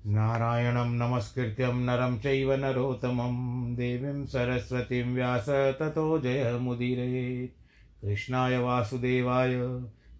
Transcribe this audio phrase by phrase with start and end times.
[0.06, 7.52] नारायणं नमस्कृत्यं नरं चैव नरोत्तमं, देवीं सरस्वतीं व्यास ततो जयमुदीरयेत्
[8.02, 9.80] कृष्णाय वासुदेवाय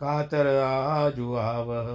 [0.00, 1.86] कातर आजुआवः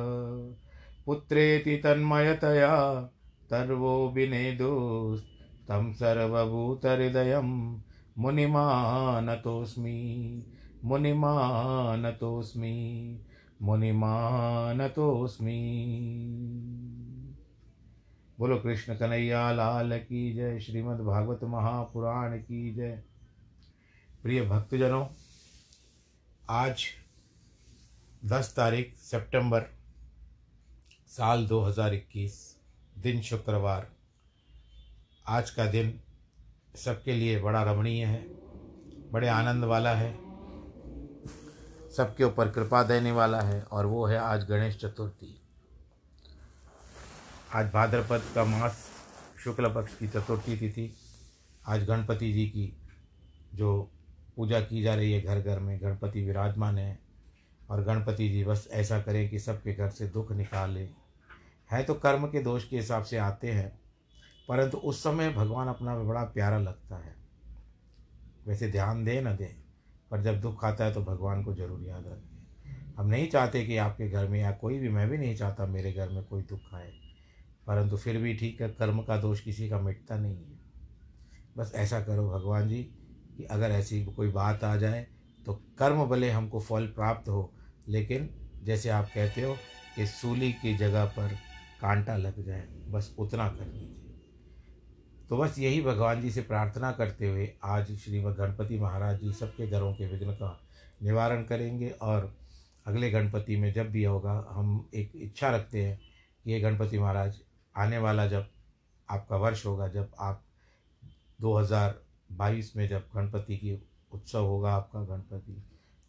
[1.06, 3.10] पुत्रेति तन्मयतया
[3.50, 7.78] तर्वो विनेदुस्तं। सर्वभूतहृदयं
[8.18, 10.44] मुनिमानतोऽस्मि।
[10.86, 13.20] मुनिमानतोऽस्मि।
[13.62, 15.60] मुनिमानतोऽस्मि।
[18.40, 23.04] बोलो कृष्ण कन्हैया, लाल की जय। श्रीमद् भागवत महापुराण की जय।
[24.24, 25.08] प्रिय भक्तजनों,
[26.50, 26.86] आज
[28.26, 29.62] दस तारीख, सितंबर
[31.08, 32.58] साल 2021
[32.98, 33.88] दिन शुक्रवार।
[35.28, 36.00] आज का दिन
[36.76, 38.28] सबके लिए बड़ा रमणीय है,
[39.12, 40.14] बड़े आनंद वाला है,
[41.92, 45.42] सबके ऊपर कृपा देने वाला है, और वो है आज गणेश चतुर्थी।
[47.54, 48.90] आज भाद्रपद का मास
[49.44, 50.96] शुक्ल पक्ष की चतुर्थी तिथि,
[51.68, 52.78] आज गणपति जी की
[53.54, 53.92] जो
[54.36, 57.03] पूजा की जा रही है घर घर में, गणपति विराजमान है
[57.70, 60.88] और गणपति जी बस ऐसा करें कि सबके घर से दुख निकाले
[61.70, 63.72] है तो कर्म के दोष के हिसाब से आते हैं,
[64.50, 67.16] परंतु उस समय भगवान अपना बड़ा प्यारा लगता है।
[68.46, 69.46] वैसे ध्यान दे न दे,
[70.12, 73.78] पर जब दुख आता है तो भगवान को ज़रूर याद रखें। हम नहीं चाहते कि
[73.78, 76.74] आपके घर में या कोई भी, मैं भी नहीं चाहता मेरे घर में कोई दुख
[76.74, 76.92] आए,
[77.68, 80.60] परंतु फिर भी ठीक है, कर्म का दोष किसी का मिटता नहीं है।
[81.58, 82.84] बस ऐसा करो भगवान जी
[83.38, 85.06] कि अगर ऐसी कोई बात आ जाए
[85.46, 87.52] तो कर्म भले हमको फल प्राप्त हो।
[87.88, 88.30] लेकिन
[88.64, 89.56] जैसे आप कहते हो
[89.96, 91.36] कि सूली की जगह पर
[91.82, 94.00] कांटा लग जाए, बस उतना कर लीजिए
[95.30, 99.68] तो बस यही भगवान जी से प्रार्थना करते हुए आज श्रीमद गणपति महाराज जी सबके
[99.68, 100.60] घरों के विघ्न का
[101.04, 102.36] निवारण करेंगे और
[102.86, 106.00] अगले गणपति में जब भी होगा, हम एक इच्छा रखते हैं
[106.44, 107.40] कि ये गणपति महाराज
[107.78, 108.50] आने वाला जब
[109.10, 110.44] आपका वर्ष होगा, जब आप
[111.42, 113.72] 2022 में जब गणपति की
[114.14, 115.64] उत्सव होगा आपका गणपति,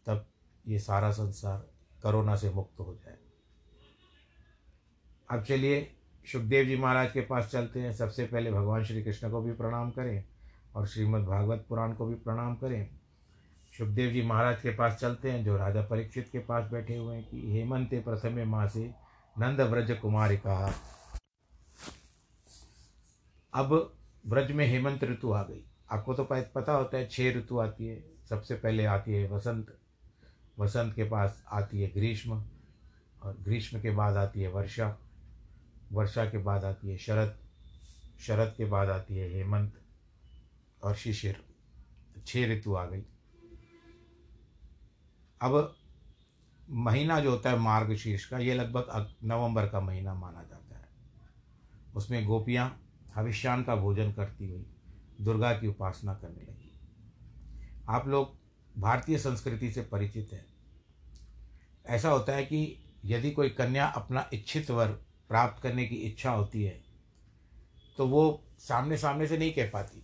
[0.07, 0.27] तब
[0.69, 1.67] ये सारा संसार
[2.03, 3.19] करोना से मुक्त हो जाए।
[5.31, 5.97] अब चलिए,
[6.33, 9.91] सुखदेव जी महाराज के पास चलते हैं। सबसे पहले भगवान श्री कृष्ण को भी प्रणाम
[9.91, 10.25] करें
[10.75, 12.89] और श्रीमद् भागवत पुराण को भी प्रणाम करें।
[13.79, 17.29] सुखदेव जी महाराज के पास चलते हैं, जो राजा परीक्षित के पास बैठे हुए हैं
[17.29, 18.91] कि हेमंत प्रथम माँ से
[19.37, 20.73] नंद व्रज कुमारी कहा
[23.53, 23.73] अब
[24.27, 28.05] व्रज में हेमंत ऋतु आ गई। आपको तो पता होता है छः ऋतु आती है।
[28.29, 29.79] सबसे पहले आती है वसंत।
[30.59, 32.45] वसंत के पास आती है ग्रीष्म
[33.23, 34.99] और ग्रीष्म के बाद आती है वर्षा।
[35.93, 37.39] वर्षा के बाद आती है शरद।
[38.21, 39.81] शरद के बाद आती है हेमंत
[40.83, 41.45] और शिशिर।
[42.27, 43.03] छः ऋतु आ गई।
[45.43, 45.77] अब
[46.71, 50.89] महीना जो होता है मार्ग शीर्ष का, ये लगभग नवंबर का महीना माना जाता है।
[51.97, 52.81] उसमें गोपियाँ
[53.15, 54.67] हविष्यान का भोजन करती हुई
[55.21, 56.71] दुर्गा की उपासना करने लगी।
[57.89, 58.37] आप लोग
[58.81, 60.47] भारतीय संस्कृति से परिचित हैं।
[61.87, 64.89] ऐसा होता है कि यदि कोई कन्या अपना इच्छित वर
[65.31, 66.83] प्राप्त करने की इच्छा होती है
[67.99, 70.03] तो वो सामने सामने से नहीं कह पाती।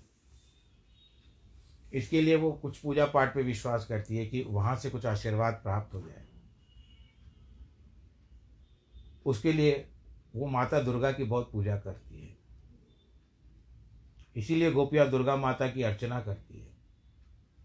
[1.93, 5.55] इसके लिए वो कुछ पूजा पाठ पे विश्वास करती है कि वहाँ से कुछ आशीर्वाद
[5.55, 6.27] प्राप्त हो जाए।
[9.27, 9.89] उसके लिए
[10.37, 12.40] वो माता दुर्गा की बहुत पूजा करती है।
[14.37, 16.71] इसीलिए गोपिया दुर्गा माता की अर्चना करती है।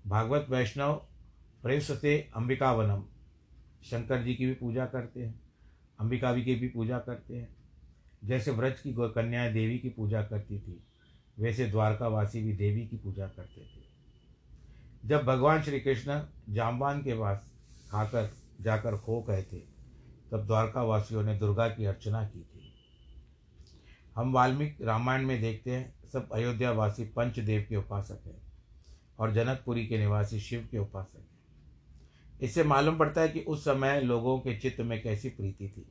[0.07, 0.93] भागवत वैष्णव
[1.63, 3.03] प्रेमसते अंबिकावनम।
[3.83, 5.39] शंकर जी की भी पूजा करते हैं
[5.99, 7.55] अंबिका भी की भी पूजा करते हैं।
[8.23, 10.83] जैसे व्रज की कन्याएँ देवी की पूजा करती थी,
[11.39, 13.85] वैसे द्वारकावासी भी देवी की पूजा करते थे।
[15.05, 17.51] जब भगवान श्री कृष्ण जामवान के पास
[17.91, 19.57] खाकर जाकर खो गए थे,
[20.31, 22.73] तब द्वारकावासियों ने दुर्गा की अर्चना की थी।
[24.15, 28.41] हम वाल्मीकि रामायण में देखते हैं सब अयोध्यावासी पंचदेव के उपासक हैं
[29.19, 31.25] और जनकपुरी के निवासी शिव के उपासक हैं।
[32.41, 35.85] इससे मालूम पड़ता है कि उस समय लोगों के चित्त में कैसी प्रीति थी।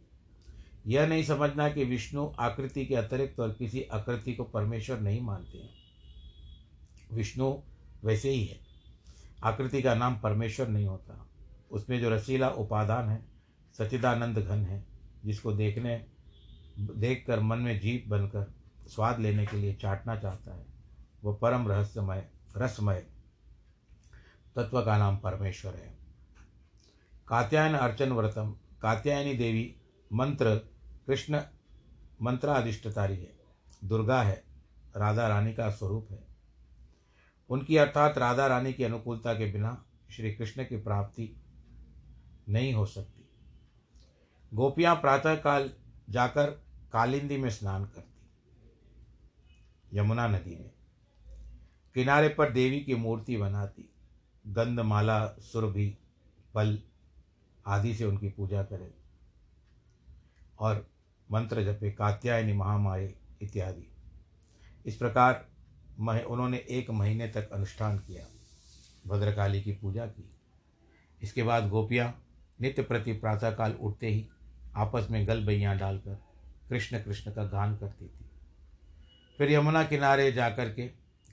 [0.87, 5.59] यह नहीं समझना कि विष्णु आकृति के अतिरिक्त और किसी आकृति को परमेश्वर नहीं मानते
[5.59, 5.71] हैं।
[7.13, 7.59] विष्णु
[8.05, 8.59] वैसे ही है।
[9.45, 11.29] आकृति का नाम परमेश्वर नहीं होता।
[11.71, 13.25] उसमें जो रसीला उपादान है
[13.79, 14.85] सचिदानंद घन है,
[15.25, 16.07] जिसको देखने,
[16.79, 20.67] देखकर मन में जीप बनकर स्वाद लेने के लिए चाटना चाहता है।
[21.25, 23.07] वह परम रहस्यमय, रसमय
[24.57, 25.99] तत्व का नाम परमेश्वर है।
[27.29, 29.77] कात्यायन अर्चन व्रतम, कात्यायनी देवी
[30.13, 30.57] मंत्र,
[31.07, 31.43] कृष्ण
[32.23, 33.39] मंत्राधिष्ठतारी है।
[33.85, 34.45] दुर्गा है,
[34.97, 36.25] राधा रानी का स्वरूप है।
[37.51, 41.37] उनकी अर्थात राधा रानी की अनुकूलता के बिना श्री कृष्ण की प्राप्ति
[42.49, 43.29] नहीं हो सकती।
[44.55, 45.71] गोपियाँ प्रातःकाल
[46.11, 46.47] जाकर
[46.93, 48.14] कालिंदी में स्नान करती।
[49.95, 50.71] यमुना नदी में।
[51.95, 53.91] किनारे पर देवी की मूर्ति बनाती,
[54.47, 55.99] गंधमाला, सुरभि,
[56.55, 56.83] फल
[57.67, 58.95] आदि से उनकी पूजा करें।
[60.59, 60.91] और
[61.33, 63.91] मंत्र जपे, कात्यायनी महामाये इत्यादि।
[64.87, 65.49] इस प्रकार
[66.01, 68.27] मह, उन्होंने एक महीने तक अनुष्ठान किया,
[69.07, 70.31] भद्रकाली की पूजा की।
[71.23, 72.25] इसके बाद गोपियाँ
[72.61, 74.29] नित्य प्रति प्रातःकाल उठते ही
[74.75, 76.15] आपस में गल बैयाँ डालकर,
[76.69, 78.24] कृष्ण कृष्ण का गान करती थी।
[79.39, 80.87] फिर यमुना किनारे जाकर के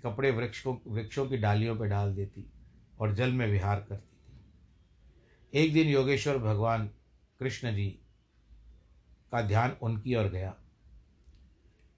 [0.03, 2.51] कपड़े वृक्षों वृक्षों की डालियों पर डाल देती
[2.99, 6.87] और जल में विहार करती थी। एक दिन योगेश्वर भगवान
[7.39, 7.99] कृष्ण जी
[9.31, 10.55] का ध्यान उनकी ओर गया।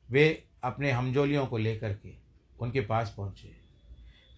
[0.09, 2.13] वे अपने हमजोलियों को लेकर के
[2.59, 3.55] उनके पास पहुँचे।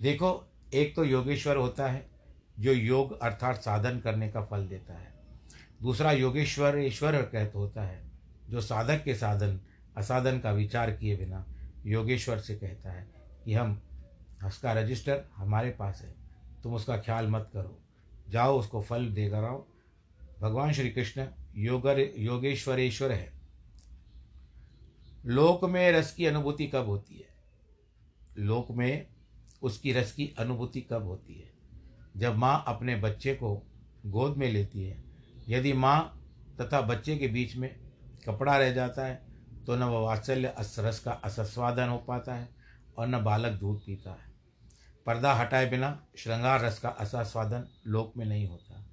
[0.01, 2.09] देखो, एक तो योगेश्वर होता है,
[2.59, 5.13] जो योग अर्थात साधन करने का फल देता है।
[5.81, 8.11] दूसरा योगेश्वर ईश्वर कहते होता है,
[8.49, 9.61] जो साधक के साधन,
[9.97, 11.45] असाधन का विचार किए बिना
[11.85, 13.11] योगेश्वर से कहता है
[13.45, 13.81] कि हम
[14.45, 16.15] उसका रजिस्टर हमारे पास है।
[16.63, 17.79] तुम उसका ख्याल मत करो।
[18.29, 19.67] जाओ, उसको फल देकर आओ।
[20.41, 23.33] भगवान श्री कृष्ण योगर योगेश्वरेश्वर है।
[25.25, 27.27] लोक में रस की अनुभूति कब होती है?
[28.37, 29.07] लोक में
[29.61, 31.53] उसकी रस की अनुभूति कब होती है?
[32.17, 33.63] जब माँ अपने बच्चे को
[34.05, 35.03] गोद में लेती है।
[35.49, 36.21] यदि माँ
[36.61, 37.79] तथा बच्चे के बीच में
[38.25, 39.34] कपड़ा रह जाता है
[39.67, 42.49] तो न वह वात्सल्य रस का असस्वादन हो पाता है
[42.97, 44.33] और न बालक दूध पीता है।
[45.05, 48.83] पर्दा हटाए बिना श्रृंगार रस का असास्वादन लोक में नहीं होता।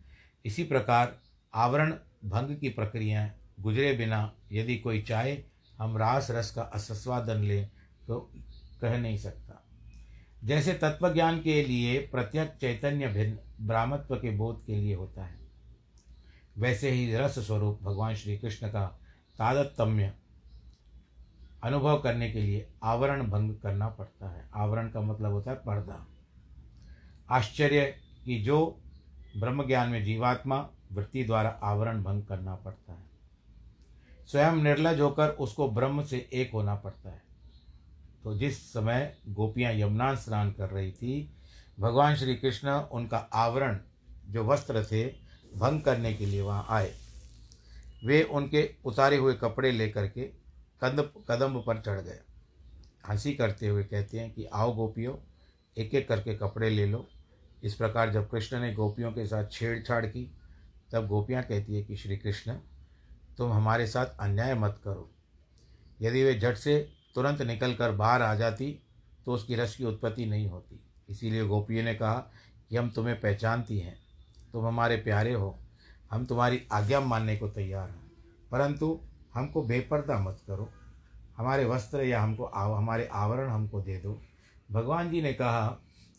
[0.44, 1.16] इसी प्रकार
[1.54, 1.92] आवरण
[2.24, 5.36] भंग की प्रक्रियाएँ गुजरे बिना यदि कोई चाहे,
[5.78, 7.62] हम रास रस का असस्वादन ले
[8.06, 8.18] तो
[8.82, 9.58] कह नहीं सकता।
[10.44, 15.38] जैसे तत्व ज्ञान के लिए प्रत्यक्ष चैतन्य भिन्न ब्राह्मत्व के बोध के लिए होता है,
[16.58, 18.86] वैसे ही रस स्वरूप भगवान श्री कृष्ण का
[19.38, 20.12] तादत्म्य
[21.62, 26.06] अनुभव करने के लिए आवरण भंग करना पड़ता है। आवरण का मतलब होता है पर्दा।
[27.30, 27.86] आश्चर्य
[28.24, 28.80] की जो
[29.36, 33.04] ब्रह्म ज्ञान में जीवात्मा वृत्ति द्वारा आवरण भंग करना पड़ता है।
[34.26, 37.22] स्वयं निर्लज होकर उसको ब्रह्म से एक होना पड़ता है।
[38.24, 41.36] तो जिस समय गोपियाँ यमुना स्नान कर रही थी,
[41.80, 43.78] भगवान श्री कृष्ण उनका आवरण
[44.28, 45.08] जो वस्त्र थे
[45.56, 46.94] भंग करने के लिए वहाँ आए।
[48.04, 50.41] वे उनके उतारे हुए कपड़े लेकर के
[50.84, 52.20] कंद, कदम्ब पर चढ़ गए
[53.08, 55.16] हँसी करते हुए कहते हैं कि, आओ गोपियों
[55.78, 57.08] एक एक करके कपड़े ले लो।
[57.62, 60.34] इस प्रकार जब कृष्ण ने गोपियों के साथ छेड़छाड़ की,
[60.92, 62.52] तब गोपियाँ कहती है कि, श्री कृष्ण,
[63.38, 65.10] तुम हमारे साथ अन्याय मत करो।
[66.00, 68.82] यदि वे झट से तुरंत निकल कर बाहर आ जाती
[69.24, 72.30] तो उसकी रस की उत्पत्ति नहीं होती। इसीलिए गोपियों ने कहा
[72.68, 74.02] कि, हम तुम्हें पहचानती हैं।
[74.52, 75.58] तुम हमारे प्यारे हो।
[76.10, 78.12] हम तुम्हारी आज्ञा मानने को तैयार हैं।
[78.50, 79.00] परंतु
[79.34, 80.68] हमको बेपर्दा मत करो।
[81.36, 84.20] हमारे वस्त्र या हमको आव, हमारे आवरण हमको दे दो।
[84.72, 85.66] भगवान जी ने कहा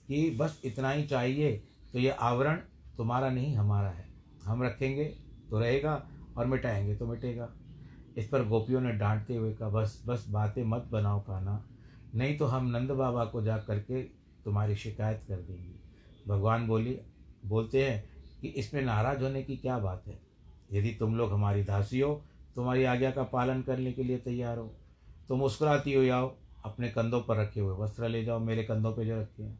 [0.08, 1.52] कि बस इतना ही चाहिए
[1.94, 2.58] तो ये आवरण
[2.98, 4.08] तुम्हारा नहीं हमारा है।
[4.44, 5.06] हम रखेंगे
[5.50, 6.04] तो रहेगा
[6.38, 7.50] और मिटाएँगे तो मिटेगा।
[8.18, 11.64] इस पर गोपियों ने डांटते हुए कहा बस बस बातें मत बनाओ खाना
[12.16, 14.02] नहीं तो हम नंद बाबा को जा करके
[14.46, 15.74] तुम्हारी शिकायत कर देंगे।
[16.28, 17.00] भगवान बोली
[17.46, 18.04] बोलते हैं
[18.42, 20.20] कि इसमें नाराज़ होने की क्या बात है?
[20.74, 22.24] यदि तुम लोग हमारी दासी हो
[22.56, 24.76] तुम्हारी आज्ञा का पालन करने के लिए तैयार हो।
[25.28, 29.06] तुम मुस्कुराती हो जाओ अपने कंधों पर रखे हुए वस्त्र ले जाओ, मेरे कंधों पे
[29.06, 29.60] जो रखे हैं।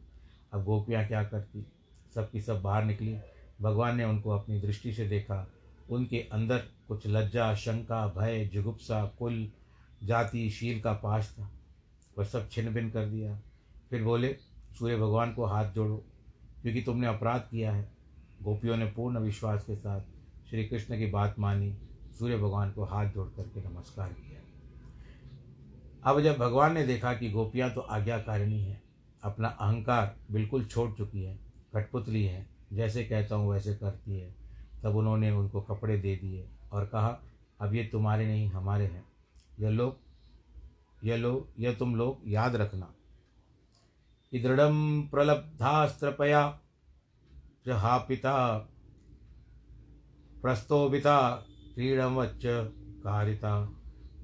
[0.52, 1.66] अब गोपियाँ क्या करती?
[2.14, 3.18] सब की सब बाहर निकली।
[3.62, 5.50] भगवान ने उनको अपनी दृष्टि से देखा।
[5.90, 9.52] उनके अंदर कुछ लज्जा, शंका, भय, जुगुप्सा, कुल,
[10.04, 11.50] जाति, शील का पाश था।
[12.18, 13.40] वह सब छिन्न भिन कर दिया।
[13.90, 14.36] फिर बोले,
[14.78, 16.04] सूर्य भगवान को हाथ जोड़ो,
[16.62, 17.92] क्योंकि तुमने अपराध किया है।
[18.42, 20.00] गोपियों ने पूर्ण विश्वास के साथ
[20.50, 21.76] श्री कृष्ण की बात मानी।
[22.18, 24.40] सूर्य भगवान को हाथ जोड़ करके नमस्कार किया।
[26.10, 28.82] अब जब भगवान ने देखा कि गोपियाँ तो आज्ञाकारिणी है,
[29.22, 31.40] अपना अहंकार बिल्कुल छोड़ चुकी हैं,
[31.74, 34.34] कठपुतली हैं, जैसे कहता हूँ वैसे करती है,
[34.82, 37.18] तब उन्होंने उनको कपड़े दे दिए और कहा,
[37.60, 39.04] अब ये तुम्हारे नहीं, हमारे हैं।
[39.60, 39.96] यह लोग
[41.04, 42.94] यह लोग यह तुम लोग याद रखना।
[44.30, 44.58] कि दृढ़
[45.10, 46.60] प्रलब्धास्त्रपया
[47.66, 48.58] जहा पिता
[50.42, 52.42] प्रस्तोभिता क्रीडवच्च
[53.04, 53.72] कारिता,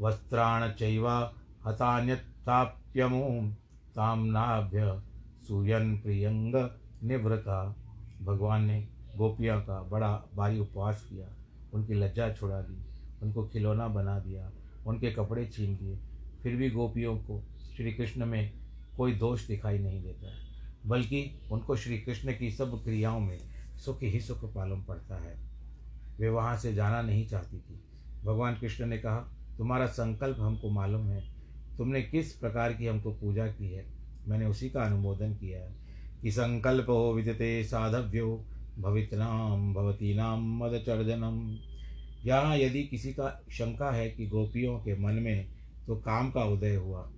[0.00, 1.35] वस्त्राण चैवा
[1.66, 3.52] हतान्यताप्यमुं
[3.95, 5.02] ताम्नाभ्य
[5.49, 6.71] सुयन प्रियंग
[7.04, 7.76] निवृता
[8.23, 11.26] भगवान ने गोपियों का बड़ा भारी उपवास किया।
[11.75, 12.87] उनकी लज्जा छुड़ा दी,
[13.23, 14.52] उनको खिलौना बना दिया,
[14.87, 15.99] उनके कपड़े छीन दिए।
[16.42, 17.45] फिर भी गोपियों को
[17.76, 18.52] श्री कृष्ण में
[18.97, 20.28] कोई दोष दिखाई नहीं देता।
[20.87, 23.38] बल्कि उनको श्री कृष्ण की सब क्रियाओं में
[23.76, 25.50] सुख ही सुख पालन पड़ता है।
[26.21, 27.81] वे वहाँ से जाना नहीं चाहती थी।
[28.25, 29.17] भगवान कृष्ण ने कहा,
[29.59, 31.23] तुम्हारा संकल्प हमको मालूम है।
[31.79, 33.85] तुमने किस प्रकार की हमको पूजा की है?
[34.29, 35.75] मैंने उसी का अनुमोदन किया है
[36.23, 38.45] कि संकल्प हो विदते, साधव्यो
[38.79, 41.57] भवितनाम भवतीनाम मदचर्जनम
[42.27, 45.49] यहाँ यदि किसी का शंका है कि गोपियों के मन में
[45.87, 47.11] तो काम का उदय हुआ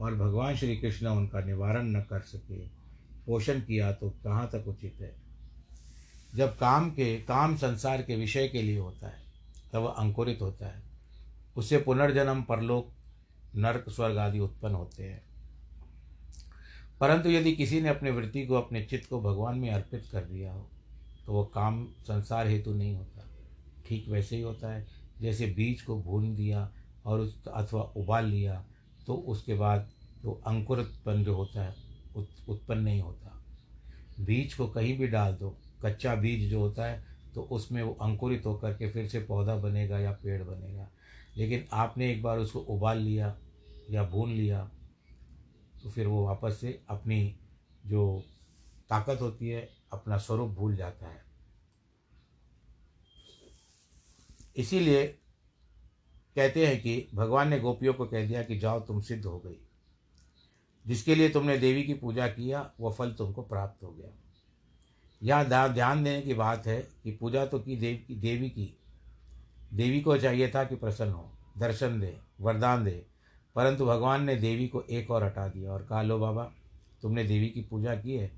[0.00, 2.58] और भगवान श्री कृष्ण उनका निवारण न कर सके,
[3.26, 5.27] पोषण किया तो कहाँ तक उचित है?
[6.38, 9.22] जब काम के, काम संसार के विषय के लिए होता है,
[9.72, 10.82] तब वह अंकुरित होता है।
[11.56, 12.92] उससे पुनर्जन्म परलोक,
[13.56, 15.22] नरक, स्वर्ग आदि उत्पन्न होते हैं।
[17.00, 20.52] परंतु यदि किसी ने अपने वृत्ति को, अपने चित्त को भगवान में अर्पित कर दिया
[20.52, 20.70] हो
[21.26, 23.24] तो वह काम संसार हेतु नहीं होता।
[23.86, 24.86] ठीक वैसे ही होता है।
[25.20, 26.70] जैसे बीज को भून दिया
[27.06, 28.64] और उस, अथवा उबाल लिया
[29.06, 29.90] तो उसके बाद
[30.22, 31.74] जो अंकुरत्पन्न जो होता है
[32.48, 33.44] उत्पन्न नहीं होता।
[34.20, 37.04] बीज को कहीं भी डाल दो कच्चा बीज जो होता है
[37.34, 40.90] तो उसमें वो अंकुरित होकर के फिर से पौधा बनेगा या पेड़ बनेगा।
[41.36, 43.38] लेकिन आपने एक बार उसको उबाल लिया
[43.90, 44.70] या भून लिया
[45.82, 47.38] तो फिर वो वापस से अपनी
[47.86, 48.24] जो
[48.88, 51.24] ताकत होती है, अपना स्वरूप भूल जाता है।
[54.56, 55.06] इसीलिए
[56.34, 59.58] कहते हैं कि भगवान ने गोपियों को कह दिया कि जाओ तुम सिद्ध हो गई।
[60.86, 64.10] जिसके लिए तुमने देवी की पूजा किया, वह फल तुमको प्राप्त हो गया।
[65.22, 68.78] यहाँ ध्यान देने की बात है कि पूजा तो की देव, की देवी की।
[69.74, 73.06] देवी को चाहिए था कि प्रसन्न हो, दर्शन दे, वरदान दे,
[73.54, 76.52] परंतु भगवान ने देवी को एक और हटा दिया और कहा, लो बाबा,
[77.02, 78.32] तुमने देवी की पूजा की है,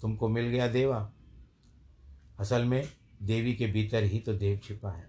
[0.00, 1.12] तुमको मिल गया देवा।
[2.38, 2.88] असल में
[3.22, 5.08] देवी के भीतर ही तो देव छिपा है।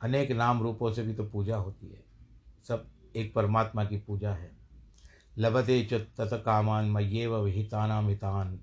[0.00, 2.04] अनेक नाम रूपों से भी तो पूजा होती है।
[2.68, 2.86] सब
[3.16, 4.50] एक परमात्मा की पूजा है।
[5.38, 8.60] लभते च तत कामान मये विहितानाम हितान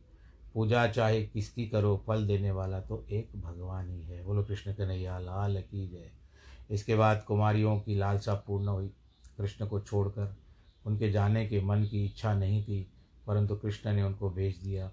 [0.53, 5.19] पूजा चाहे किसकी करो, फल देने वाला तो एक भगवान ही है। बोलो, कृष्ण कन्हैया,
[5.19, 6.11] लाल की जय।
[6.71, 8.87] इसके बाद कुमारियों की लालसा पूर्ण हुई।
[9.37, 10.35] कृष्ण को छोड़कर
[10.85, 12.87] उनके जाने के मन की इच्छा नहीं थी,
[13.27, 14.91] परंतु कृष्ण ने उनको भेज दिया।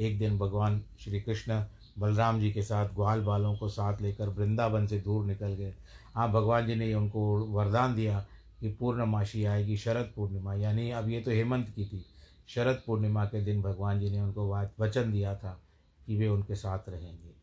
[0.00, 1.64] एक दिन भगवान श्री कृष्ण
[1.98, 5.74] बलराम जी के साथ ग्वाल बालों को साथ लेकर वृंदावन से दूर निकल गए।
[6.14, 8.26] हाँ भगवान जी ने उनको वरदान दिया
[8.60, 12.06] कि पूर्णमासी आएगी, शरद पूर्णिमा, यानी अब ये तो हेमंत की थी।
[12.48, 14.48] शरद पूर्णिमा के दिन भगवान जी ने उनको
[14.80, 15.60] वचन दिया था
[16.06, 17.34] कि वे उनके साथ रहेंगे।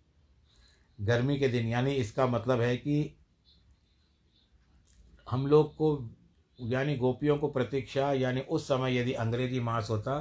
[0.99, 3.15] गर्मी के दिन, यानी इसका मतलब है कि
[5.27, 6.09] हम लोग को,
[6.59, 10.19] यानी गोपियों को प्रतीक्षा, यानी उस समय यदि अंग्रेज़ी मास होता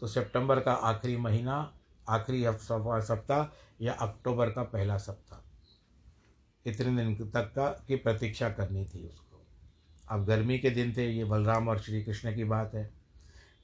[0.00, 1.72] तो सितंबर का आखिरी महीना,
[2.08, 3.46] आखिरी सप्ताह
[3.80, 5.38] या अक्टूबर का पहला सप्ताह।
[6.66, 9.44] इतने दिन तक का, की प्रतीक्षा करनी थी उसको।
[10.08, 12.99] अब गर्मी के दिन थे, ये बलराम और श्री कृष्ण की बात है।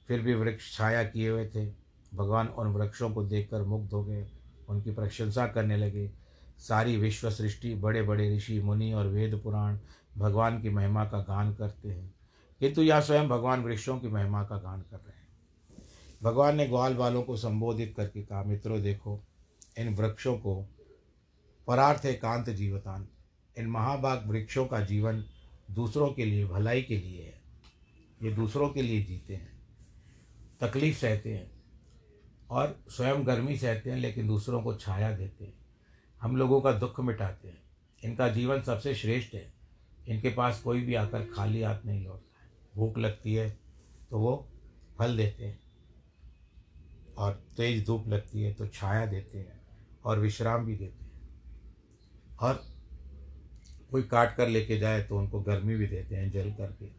[0.07, 1.65] फिर भी वृक्ष छाया किए हुए थे।
[2.13, 4.27] भगवान उन वृक्षों को देखकर मुग्ध हो गए।
[4.69, 6.11] उनकी प्रशंसा करने लगे।
[6.57, 9.77] सारी विश्व सृष्टि बड़े बड़े ऋषि, मुनि और वेद पुराण
[10.17, 12.15] भगवान की महिमा का गान करते हैं।
[12.59, 15.27] किंतु यह स्वयं भगवान वृक्षों की महिमा का गान कर रहे हैं।
[16.23, 19.23] भगवान ने ग्वाल वालों को संबोधित करके कहा, मित्रों, देखो,
[19.77, 20.69] इन वृक्षों को
[21.67, 23.07] परार्थ एकांत जीवतान।
[23.57, 25.25] इन महाभाग वृक्षों का जीवन
[25.71, 27.41] दूसरों के लिए, भलाई के लिए है।
[28.23, 29.56] ये दूसरों के लिए जीते हैं।
[30.61, 31.51] तकलीफ़ सहते हैं
[32.49, 35.53] और स्वयं गर्मी सहते हैं, लेकिन दूसरों को छाया देते हैं।
[36.21, 37.61] हम लोगों का दुख मिटाते हैं।
[38.03, 39.51] इनका जीवन सबसे श्रेष्ठ है।
[40.07, 43.49] इनके पास कोई भी आकर खाली हाथ नहीं लौटता है। भूख लगती है
[44.09, 44.47] तो वो
[44.99, 45.59] फल देते हैं
[47.17, 49.61] और तेज धूप लगती है तो छाया देते हैं
[50.05, 51.11] और विश्राम भी देते हैं।
[52.39, 52.63] और
[53.91, 56.89] कोई काट कर लेके जाए तो उनको गर्मी भी देते हैं जल करके।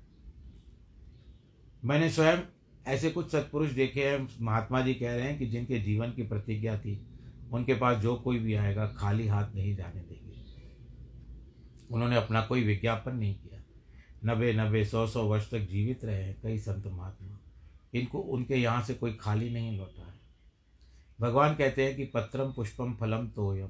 [1.85, 2.39] मैंने स्वयं
[2.89, 6.79] ऐसे कुछ सत्पुरुष देखे हैं, महात्मा जी कह रहे हैं कि जिनके जीवन की प्रतिज्ञा
[6.79, 7.07] थी,
[7.53, 10.29] उनके पास जो कोई भी आएगा, खाली हाथ नहीं जाने देंगे।
[11.91, 13.63] उन्होंने अपना कोई विज्ञापन नहीं किया।
[14.25, 17.41] नब्बे नब्बे सौ सौ वर्ष तक जीवित रहे हैं कई संत महात्मा।
[17.95, 20.15] इनको, उनके यहाँ से कोई खाली नहीं लौटा है।
[21.21, 23.69] भगवान कहते हैं कि पत्रम पुष्पम फलम तोयम।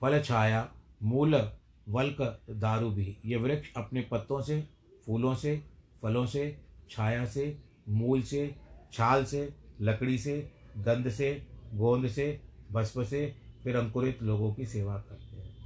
[0.00, 1.52] फल छाया, मूल
[1.88, 4.68] वल्क दारू भी ये वृक्ष अपने पत्तों से,
[5.06, 5.62] फूलों से,
[6.02, 8.56] फलों से, छाया से मूल से,
[8.92, 12.40] छाल से, लकड़ी से, गंध से, गोंद से,
[12.72, 15.56] भस्म से, फिर अंकुरित लोगों की सेवा करते हैं।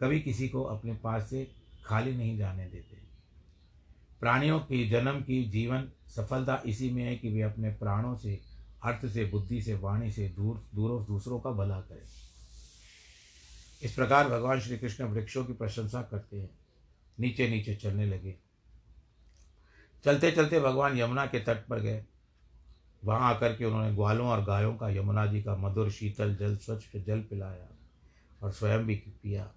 [0.00, 1.50] कभी किसी को अपने पास से
[1.84, 2.96] खाली नहीं जाने देते।
[4.20, 8.40] प्राणियों की, जन्म की, जीवन, सफलता इसी में है कि वे अपने प्राणों से,
[8.82, 12.02] अर्थ से, बुद्धि से, वाणी से दूर, दूरों, दूसरों का भला करें।
[13.82, 16.50] इस प्रकार भगवान श्री कृष्ण वृक्षों की प्रशंसा करते हैं।
[17.20, 18.43] नीचे नीचे चलने लगे।
[20.04, 22.04] चलते चलते भगवान यमुना के तट पर गए।
[23.04, 26.96] वहाँ आकर के उन्होंने ग्वालों और गायों का, यमुना जी का मधुर, शीतल जल, स्वच्छ
[26.96, 27.68] जल पिलाया
[28.42, 29.50] और स्वयं भी पिया।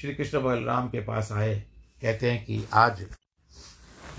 [0.00, 1.54] श्री कृष्ण बलराम के पास आए,
[2.02, 3.06] कहते हैं कि आज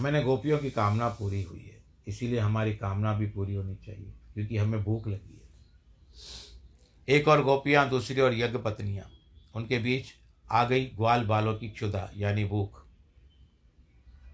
[0.02, 4.58] मैंने गोपियों की कामना पूरी हुई है। इसीलिए हमारी कामना भी पूरी होनी चाहिए, क्योंकि
[4.58, 9.10] हमें भूख लगी है। एक और गोपियाँ, दूसरी और यज्ञ पत्नियाँ
[9.56, 10.06] उनके बीच
[10.52, 12.85] आ गई ग्वाल बालों की क्षुदा यानी भूख।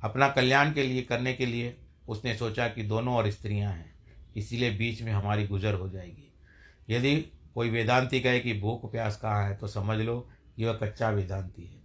[0.03, 3.95] अपना कल्याण के लिए, करने के लिए उसने सोचा कि दोनों और स्त्रियाँ हैं।
[4.35, 6.33] इसीलिए बीच में हमारी गुजर हो जाएगी।
[6.89, 7.15] यदि
[7.55, 11.65] कोई वेदांती कहे कि भूख प्यास कहाँ है तो समझ लो कि वह कच्चा वेदांती
[11.65, 11.81] है।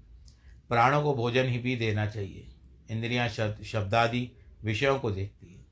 [0.68, 2.48] प्राणों को भोजन ही भी देना चाहिए।
[2.90, 4.32] इंद्रियाँ शब्द, शब्दादि
[4.64, 5.66] विषयों को देखती है।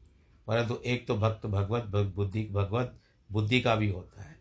[0.47, 3.01] परंतु एक तो भक्त भगवत बुद्धि भगवत,
[3.33, 4.37] बुद्धि का भी होता है।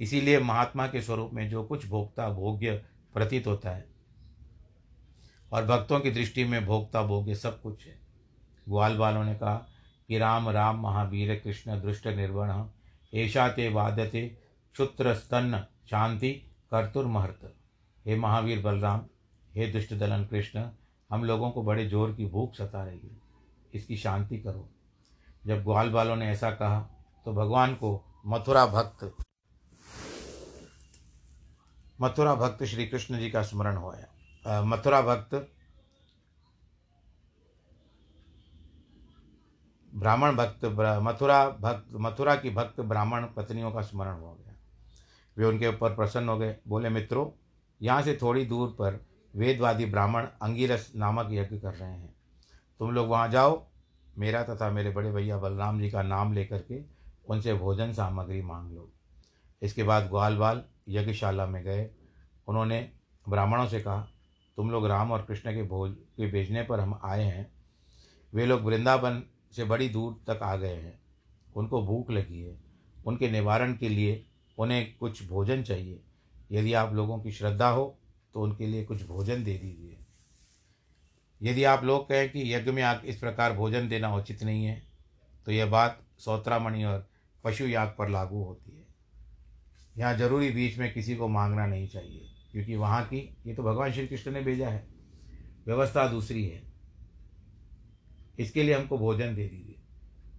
[0.00, 2.72] इसीलिए महात्मा के स्वरूप में जो कुछ भोक्ता, भोग्य
[3.14, 3.89] प्रतीत होता है
[5.52, 7.98] और भक्तों की दृष्टि में भोगता भोग्य सब कुछ है।
[8.68, 9.54] ग्वाल बालों ने कहा,
[10.08, 12.52] कि राम राम, महावीर, कृष्ण, दृष्ट निर्वण
[13.14, 14.26] ऐशा ते वादते,
[14.74, 16.30] क्षुत्र, स्तन, शांति
[16.70, 17.54] कर्तुर्महर्त
[18.06, 19.04] हे महावीर बलराम,
[19.50, 20.64] हे दुष्ट दलन कृष्ण,
[21.10, 23.18] हम लोगों को बड़े ज़ोर की भूख सता रही है।
[23.74, 24.68] इसकी शांति करो।
[25.46, 26.80] जब ग्वाल बालों ने ऐसा कहा
[27.26, 27.90] तो भगवान को
[28.26, 29.12] मथुरा भक्त
[32.00, 34.06] मथुरा भक्त श्री कृष्ण जी का स्मरण होया
[34.46, 35.48] मथुरा भक्त,
[39.94, 40.64] ब्राह्मण भक्त
[41.02, 44.54] मथुरा भक्त, मथुरा की भक्त ब्राह्मण पत्नियों का स्मरण हो गया।
[45.38, 47.30] वे उनके ऊपर प्रसन्न हो गए। बोले, मित्रों,
[47.82, 52.14] यहाँ से थोड़ी दूर पर वेदवादी ब्राह्मण अंगिरस नामक यज्ञ कर रहे हैं।
[52.78, 53.66] तुम लोग वहाँ जाओ।
[54.18, 56.82] मेरा तथा मेरे बड़े भैया बलराम जी का नाम लेकर के
[57.28, 58.92] उनसे भोजन सामग्री मांग लो।
[59.62, 61.90] इसके बाद ग्वाल बाल यज्ञशाला में गए।
[62.48, 62.92] उन्होंने
[63.28, 64.08] ब्राह्मणों से कहा
[64.60, 67.46] तुम लोग राम और कृष्ण के भोज, के भेजने पर हम आए हैं।
[68.32, 69.22] वे लोग वृंदावन
[69.56, 71.00] से बड़ी दूर तक आ गए हैं।
[71.56, 72.56] उनको भूख लगी है।
[73.06, 74.24] उनके निवारण के लिए
[74.58, 76.00] उन्हें कुछ भोजन चाहिए।
[76.52, 77.98] यदि आप लोगों की श्रद्धा हो
[78.34, 79.96] तो उनके लिए कुछ भोजन दे दीजिए।
[81.42, 84.82] यदि आप लोग कहें कि यज्ञ में आप इस प्रकार भोजन देना उचित नहीं है
[85.46, 87.06] तो यह बात सौत्रामणि और
[87.44, 88.84] पशु याग पर लागू होती है।
[89.98, 93.92] यहाँ ज़रूरी बीच में किसी को मांगना नहीं चाहिए। क्योंकि वहाँ की, ये तो भगवान
[93.92, 94.88] श्री कृष्ण ने भेजा है।
[95.66, 96.62] व्यवस्था दूसरी है।
[98.38, 99.74] इसके लिए हमको भोजन दे दीजिए।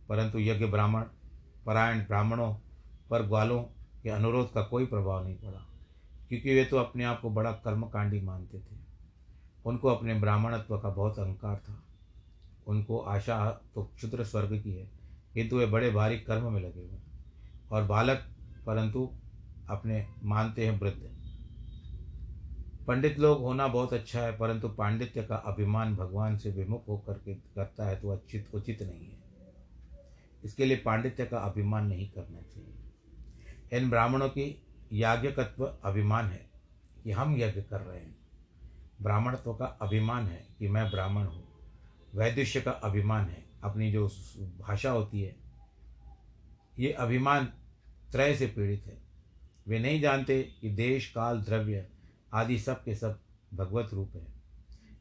[0.10, 1.04] परंतु यज्ञ ब्राह्मण,
[1.66, 2.56] परायण ब्राह्मणों,
[3.10, 3.64] पर ग्वालों
[4.04, 5.66] के अनुरोध का कोई प्रभाव नहीं पड़ा,
[6.30, 8.80] क्योंकि वे तो अपने आप को बड़ा कर्मकांडी मानते थे।
[9.66, 11.84] उनको अपने ब्राह्मणत्व का बहुत अहंकार था।
[12.68, 14.92] उनको आशा तो क्षुद्र स्वर्ग की है,
[15.34, 17.00] किंतु वे बड़े भारी कर्म में लगे हुए
[17.72, 18.30] और बालक,
[18.66, 19.12] परंतु
[19.70, 21.21] अपने मानते हैं वृद्ध।
[22.88, 27.34] पंडित लोग होना बहुत अच्छा है, परंतु पांडित्य का अभिमान भगवान से विमुख होकर के
[27.34, 29.20] करता है तो अच्छित उचित नहीं है।
[30.44, 34.64] इसके लिए पांडित्य का अभिमान नहीं करना चाहिए। इन ब्राह्मणों की
[34.94, 36.46] याज्ञकत्व अभिमान है
[37.04, 38.16] कि हम यज्ञ कर रहे हैं।
[39.02, 41.44] ब्राह्मणत्व का अभिमान है कि मैं ब्राह्मण हूँ।
[42.16, 44.08] वैदिष्य का अभिमान है, अपनी जो
[44.60, 45.36] भाषा होती है,
[46.80, 47.46] ये अभिमान
[48.12, 48.98] त्रय से पीड़ित है।
[49.68, 51.88] वे नहीं जानते कि देश, काल, द्रव्य
[52.34, 53.20] आदि सब के सब
[53.54, 54.28] भगवत रूप है।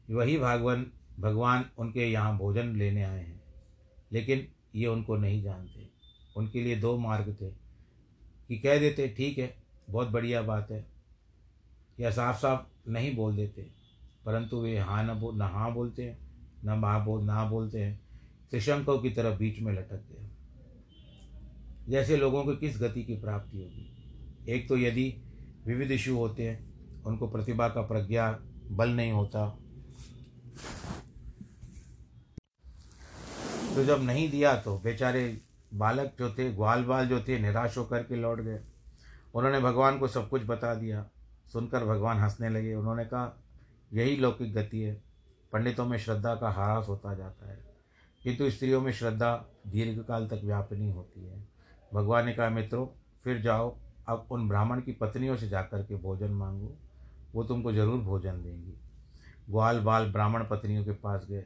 [0.09, 0.85] वही भागवन,
[1.19, 3.41] भगवान उनके यहाँ भोजन लेने आए हैं।
[4.11, 5.89] लेकिन ये उनको नहीं जानते।
[6.37, 7.49] उनके लिए दो मार्ग थे।
[8.47, 9.55] कि कह देते, ठीक है,
[9.89, 10.87] बहुत बढ़िया बात है।
[11.99, 13.71] या साफ़ साफ़ नहीं बोल देते।
[14.25, 16.19] परंतु वे हाँ न बोल न हाँ बोलते हैं,
[16.65, 18.01] न माँ बोल ना बोलते हैं।
[18.51, 20.29] त्रिशंकों की तरफ़ बीच में लटक गए।
[21.89, 23.93] जैसे लोगों को किस गति की प्राप्ति होगी?
[24.47, 25.21] एक तो यदि
[25.67, 26.70] विविध इशू होते हैं
[27.05, 29.57] उनको प्रतिभा का प्रज्ञा, बल नहीं होता।
[33.75, 35.41] तो जब नहीं दिया तो बेचारे
[35.73, 38.61] बालक जो थे ग्वाल बाल जो थे, निराश होकर के लौट गए।
[39.35, 41.05] उन्होंने भगवान को सब कुछ बता दिया।
[41.53, 43.39] सुनकर भगवान हंसने लगे। उन्होंने कहा,
[43.93, 45.01] यही लौकिक गति है।
[45.53, 47.59] पंडितों में श्रद्धा का ह्रास होता जाता है।
[48.23, 51.47] किंतु स्त्रियों में श्रद्धा दीर्घकाल तक व्यापनी होती है।
[51.93, 52.87] भगवान ने कहा, मित्रों,
[53.23, 56.75] फिर जाओ। अब उन ब्राह्मण की पत्नियों से जाकर के भोजन मांगो।
[57.33, 58.77] वो तुमको ज़रूर भोजन देंगी।
[59.49, 61.45] ग्वाल बाल ब्राह्मण पत्नियों के पास गए।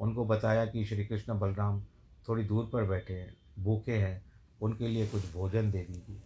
[0.00, 1.80] उनको बताया कि श्री कृष्ण बलराम
[2.28, 4.22] थोड़ी दूर पर बैठे हैं, भूखे हैं,
[4.60, 6.20] उनके लिए कुछ भोजन दे दीजिए।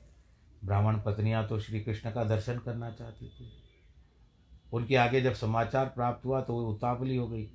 [0.64, 3.50] ब्राह्मण पत्नियाँ तो श्री कृष्ण का दर्शन करना चाहती थी।
[4.72, 7.48] उनके आगे जब समाचार प्राप्त हुआ तो वो उतावली हो गई।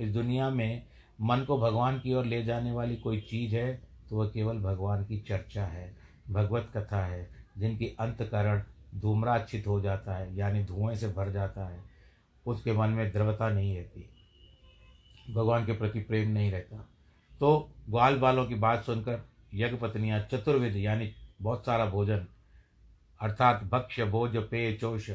[0.00, 0.86] इस दुनिया में
[1.18, 3.72] मन को भगवान की ओर ले जाने वाली कोई चीज़ है
[4.10, 5.94] तो वह केवल भगवान की चर्चा है,
[6.30, 7.28] भगवत कथा है,
[7.58, 8.62] जिनकी अंतकरण
[8.94, 11.80] धूम्राच्छित हो जाता है, यानी धुएँ से भर जाता है,
[12.46, 14.10] उसके मन में द्रवता नहीं रहती।
[15.34, 16.88] भगवान के प्रति प्रेम नहीं रहता।
[17.40, 22.26] तो ग्वाल बालों की बात सुनकर यज्ञ पत्नियाँ चतुर्विद यानी बहुत सारा भोजन,
[23.20, 25.10] अर्थात भक्ष्य, भोज, पेय, चोष,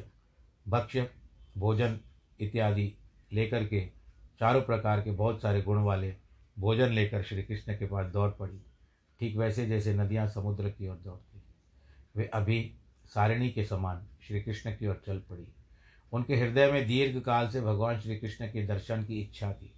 [0.68, 1.10] भक्ष्य,
[1.58, 2.00] भोजन
[2.40, 2.94] इत्यादि
[3.34, 3.90] लेकर के
[4.40, 6.16] चारों प्रकार के बहुत सारे गुण वाले
[6.60, 8.62] भोजन लेकर श्री कृष्ण के पास दौड़ पड़ी।
[9.20, 11.42] ठीक वैसे जैसे नदियाँ समुद्र की ओर दौड़ती
[12.16, 12.74] वे अभी
[13.13, 15.47] सारिणी के समान श्री कृष्ण की ओर चल पड़ी।
[16.13, 19.74] उनके हृदय में दीर्घ काल से भगवान श्री कृष्ण के दर्शन की इच्छा थी।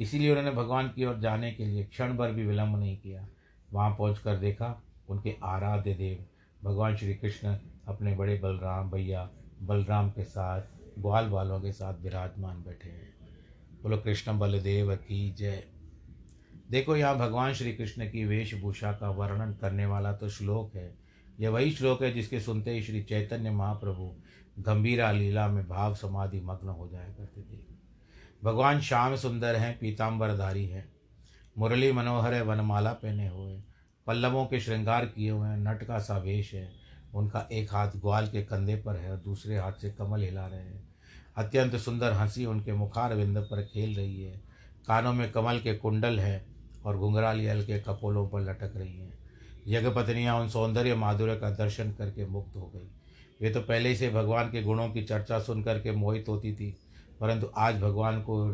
[0.00, 3.28] इसीलिए उन्होंने भगवान की ओर जाने के लिए क्षण भर भी विलंब नहीं किया।
[3.72, 6.26] वहाँ पहुँच देखा, उनके आराध्य देव,
[6.64, 7.56] भगवान श्री कृष्ण
[7.88, 9.30] अपने बड़े बलराम भैया
[9.62, 10.62] बलराम के साथ,
[10.98, 13.14] ग्वाल बालों के साथ विराजमान बैठे हैं।
[13.82, 15.64] बोलो, कृष्ण बलदेव की जय।
[16.70, 21.07] देखो, यहाँ भगवान श्री कृष्ण की वेशभूषा का वर्णन करने वाला तो श्लोक है।
[21.40, 24.14] यह वही श्लोक है जिसके सुनते ही श्री चैतन्य महाप्रभु
[24.58, 27.60] गंभीरा लीला में भाव समाधि मग्न हो जाया करते थे।
[28.44, 30.88] भगवान श्याम सुंदर हैं पीताम्बरधारी है,
[31.58, 33.62] मुरली मनोहर है, वनमाला पहने हुए
[34.06, 36.72] पल्लवों के श्रृंगार किए हुए हैं, नट का सा वेश है,
[37.14, 40.60] उनका एक हाथ ग्वाल के कंधे पर है और दूसरे हाथ से कमल हिला रहे
[40.60, 40.88] हैं।
[41.36, 44.40] अत्यंत सुंदर हँसी उनके मुखार विंद पर खेल रही है।
[44.86, 46.46] कानों में कमल के कुंडल है
[46.84, 49.17] और घुंघराली हल के कपोलों पर लटक रही हैं।
[49.68, 52.88] यज्ञ पत्नियाँ उन सौंदर्य माधुर्य का दर्शन करके मुक्त हो गई।
[53.40, 56.70] वे तो पहले से भगवान के गुणों की चर्चा सुन करके मोहित होती थी,
[57.20, 58.52] परंतु आज भगवान को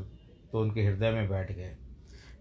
[0.52, 1.76] तो उनके हृदय में बैठ गए।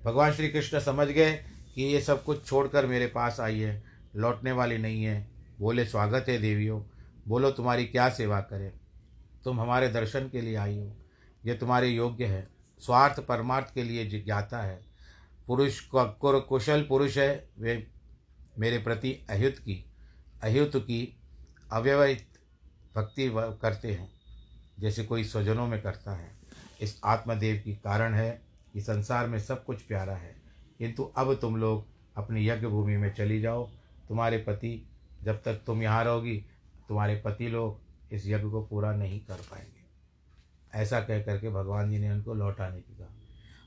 [0.04, 1.34] भगवान श्री कृष्ण समझ गए
[1.76, 3.84] कि ये सब कुछ छोड़कर मेरे पास आई है,
[4.16, 5.28] लौटने वाली नहीं है।
[5.60, 6.82] बोले, स्वागत है देवियों,
[7.28, 8.72] बोलो, तुम्हारी क्या सेवा करें?
[9.44, 10.92] तुम हमारे दर्शन के लिए आई हो।
[11.44, 12.48] ये तुम्हारे योग्य है,
[12.82, 14.80] स्वार्थ परमार्थ के लिए जिज्ञाता है।
[15.48, 17.76] पुरुष कुशल पुरुष है, वे
[18.60, 19.86] मेरे प्रति अयुत की
[20.44, 21.20] अयुत की
[21.72, 22.28] अव्यवहित
[22.96, 24.12] भक्ति करते हैं,
[24.80, 26.36] जैसे कोई स्वजनों में करता है।
[26.82, 28.42] इस आत्मदेव की कारण है
[28.74, 30.36] कि संसार में सब कुछ प्यारा है।
[30.80, 31.88] किंतु अब तुम लोग
[32.18, 33.70] अपनी यज्ञ भूमि में चली जाओ।
[34.10, 34.90] तुम्हारे पति,
[35.24, 36.46] जब तक तुम यहाँ रहोगी,
[36.90, 37.80] तुम्हारे पति लोग
[38.12, 39.84] इस यज्ञ को पूरा नहीं कर पाएँगे।
[40.74, 43.16] ऐसा कह करके भगवान जी ने उनको लौटाने की कहा।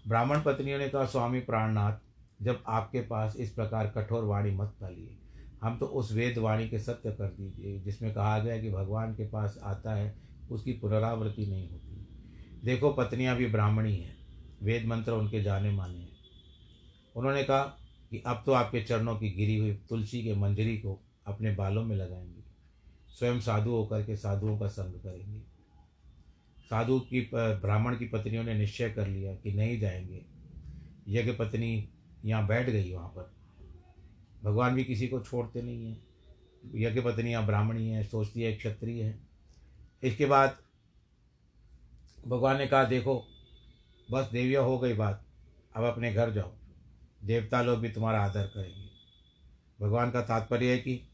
[0.09, 2.06] ब्राह्मण पत्नियों ने कहा, स्वामी प्राणनाथ
[2.43, 5.19] जब आपके पास इस प्रकार कठोर वाणी मत डालिए।
[5.63, 9.29] हम तो उस वेद वाणी के सत्य कर दीजिए, जिसमें कहा गया कि भगवान के
[9.29, 10.17] पास आता है,
[10.51, 12.09] उसकी पुनरावृत्ति नहीं होती।
[12.65, 14.17] देखो, पत्नियाँ भी ब्राह्मणी हैं।
[14.63, 16.17] वेद मंत्र उनके जाने माने हैं।
[17.17, 17.63] उन्होंने कहा
[18.11, 21.97] कि अब तो आपके चरणों की गिरी हुई तुलसी के मंजरी को अपने बालों में
[21.97, 22.43] लगाएँगे।
[23.09, 25.41] स्वयं साधु होकर के साधुओं का संग करेंगे।
[26.65, 30.25] साधु की, ब्राह्मण की पत्नियों ने निश्चय कर लिया कि नहीं जाएँगे।
[31.09, 31.89] यज्ञ पत्नी
[32.27, 33.33] यहाँ बैठ गई वहाँ पर।
[34.45, 36.07] भगवान भी किसी को छोड़ते नहीं हैं।
[36.75, 39.21] यज्ञ पत्नी यहाँ ब्राह्मणी है, सोचती है, क्षत्रिय है।
[40.03, 40.57] इसके बाद
[42.29, 43.25] भगवान ने कहा, देखो,
[44.11, 45.25] बस देविया हो गई बात,
[45.77, 46.53] अब अपने घर जाओ।
[47.25, 48.87] देवता लोग भी तुम्हारा आदर करेंगे।
[49.81, 51.09] भगवान का तात्पर्य है कि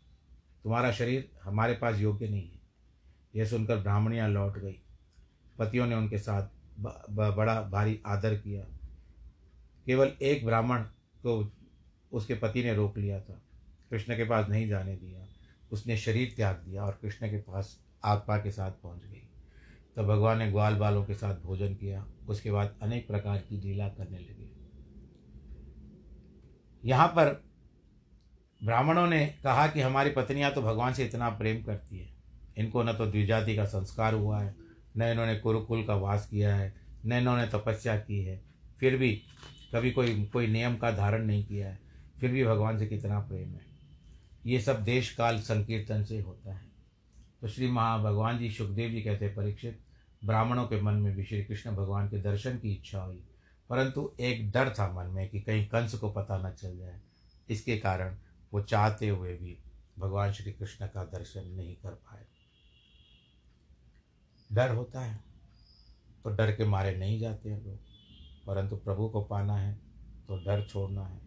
[0.65, 2.61] तुम्हारा शरीर हमारे पास योग्य नहीं है।
[3.37, 4.83] यह सुनकर ब्राह्मणियाँ लौट गई।
[5.59, 6.49] पतियों ने उनके साथ
[7.11, 8.65] बड़ा भारी आदर किया।
[9.87, 10.85] केवल एक ब्राह्मण
[11.27, 11.53] को
[12.13, 13.43] उसके पति ने रोक लिया था।
[13.91, 15.27] कृष्ण के पास नहीं जाने दिया।
[15.73, 19.29] उसने शरीर त्याग दिया और कृष्ण के पास आत्मा के साथ पहुँच गई।
[19.97, 23.89] तब भगवान ने ग्वाल बालों के साथ भोजन किया। उसके बाद अनेक प्रकार की लीला
[23.89, 24.51] करने लगे।
[26.85, 27.45] यहाँ पर
[28.65, 32.15] ब्राह्मणों ने कहा कि हमारी पत्नियाँ तो भगवान से इतना प्रेम करती है।
[32.59, 34.55] इनको न तो द्विजाति का संस्कार हुआ है,
[34.97, 36.75] न इन्होंने कुरुकुल का वास किया है,
[37.07, 38.43] न इन्होंने तपस्या की है।
[38.81, 39.23] फिर भी
[39.73, 41.79] कभी कोई कोई नियम का धारण नहीं किया है,
[42.21, 43.71] फिर भी भगवान से कितना प्रेम है।
[44.47, 46.71] ये सब देश काल संकीर्तन से होता है।
[47.41, 49.81] तो श्री महा, भगवान जी सुखदेव जी कहते परीक्षित,
[50.25, 53.23] ब्राह्मणों के मन में भी श्री कृष्ण भगवान के दर्शन की इच्छा हुई,
[53.71, 57.01] परंतु एक डर था मन में कि कहीं कंस को पता न चल जाए।
[57.49, 58.17] इसके कारण
[58.53, 59.57] वो चाहते हुए भी
[59.99, 62.25] भगवान श्री कृष्ण का दर्शन नहीं कर पाए।
[64.51, 65.21] डर होता है
[66.25, 67.92] तो डर के मारे नहीं जाते हैं लोग।
[68.47, 69.75] परंतु प्रभु को पाना है
[70.29, 71.21] तो डर छोड़ना है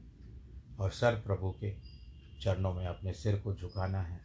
[0.80, 1.76] और सर प्रभु के
[2.42, 4.20] चरणों में अपने सिर को झुकाना है।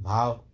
[0.00, 0.44] भाव,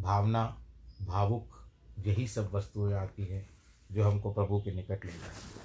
[0.00, 0.64] भावना,
[1.02, 1.70] भावुक,
[2.06, 3.48] यही सब वस्तुएँ आती है
[3.92, 5.62] जो हमको प्रभु के निकट ले जाती है।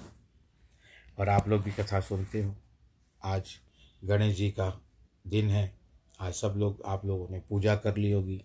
[1.18, 2.56] और आप लोग भी कथा सुनते हो।
[3.24, 3.50] आज
[4.04, 4.80] गणेश जी का
[5.26, 5.78] दिन है।
[6.20, 8.44] आज सब लोग, आप लोगों ने पूजा कर ली होगी।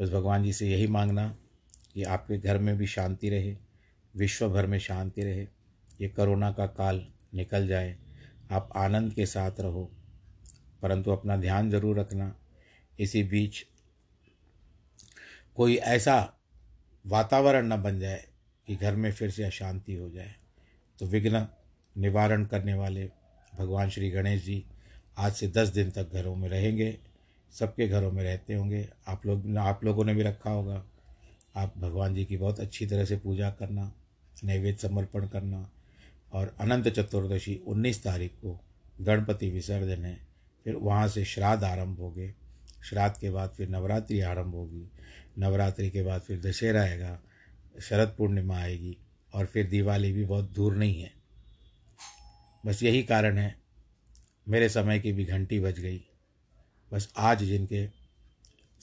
[0.00, 1.36] बस भगवान जी से यही मांगना
[1.94, 3.67] कि आपके घर में भी शांति रहे।
[4.18, 5.46] विश्व भर में शांति रहे,
[6.00, 7.96] ये कोरोना का काल निकल जाए,
[8.50, 9.90] आप आनंद के साथ रहो।
[10.82, 12.34] परंतु अपना ध्यान ज़रूर रखना,
[12.98, 13.64] इसी बीच
[15.56, 16.34] कोई ऐसा
[17.06, 18.24] वातावरण न बन जाए
[18.66, 20.34] कि घर में फिर से अशांति हो जाए।
[20.98, 21.46] तो विघ्न
[21.96, 23.10] निवारण करने वाले
[23.54, 24.64] भगवान श्री गणेश जी
[25.18, 26.98] आज से दस दिन तक घरों में रहेंगे,
[27.52, 30.84] सबके घरों में रहते होंगे। आप लोग, आप लोगों ने भी रखा होगा।
[31.56, 33.92] आप भगवान जी की बहुत अच्छी तरह से पूजा करना
[34.44, 35.70] नैवेद्य समर्पण करना
[36.32, 38.60] और अनंत चतुर्दशी उन्नीस तारीख को
[39.00, 40.26] गणपति विसर्जन है।
[40.64, 42.34] फिर वहाँ से श्राद्ध आरंभ हो गए।
[42.84, 44.88] श्राद्ध के बाद फिर नवरात्रि आरंभ होगी।
[45.38, 47.20] नवरात्रि के बाद फिर दशहरा आएगा,
[47.80, 48.96] शरद पूर्णिमा आएगी
[49.34, 51.12] और फिर दिवाली भी बहुत दूर नहीं है।
[52.66, 53.56] बस यही कारण है।
[54.48, 56.00] मेरे समय की भी घंटी बज गई।
[56.92, 57.86] बस आज जिनके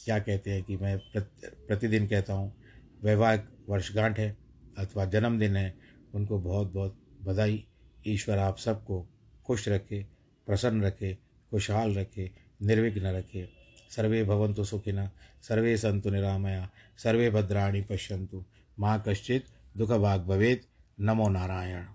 [0.04, 2.56] क्या कहते हैं कि मैं प्रतिदिन कहता हूँ,
[3.04, 4.44] वैवाहिक वर्षगांठ है।
[4.78, 5.76] अथवा जन्मदिन है,
[6.16, 7.66] उनको बहुत बहुत बधाई।
[8.08, 9.08] ईश्वर आप सबको
[9.46, 10.06] खुश रखे,
[10.48, 11.18] प्रसन्न रखे,
[11.52, 13.50] खुशहाल रखे, निर्विघ्न रखे।
[13.92, 15.10] सर्वे भवन्तु सुखिन,
[15.42, 18.46] सर्वे सन्तु निरामया, सर्वे भद्राणी पश्यंतु
[18.80, 19.46] माँ कश्चित
[19.78, 20.62] दुखभाग भवेद
[21.02, 21.86] नमो नारायण।